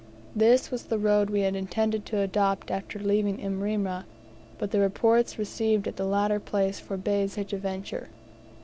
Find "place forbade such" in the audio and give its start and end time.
6.39-7.53